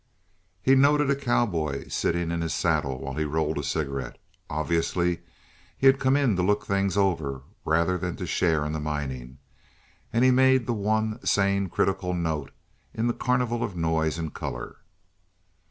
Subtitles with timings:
[0.63, 4.17] He noted a cowboy sitting in his saddle while he rolled a cigarette.
[4.49, 5.21] Obviously
[5.77, 9.37] he had come in to look things over rather than to share in the mining,
[10.11, 12.49] and he made the one sane, critical note
[12.95, 14.77] in the carnival of noise and color.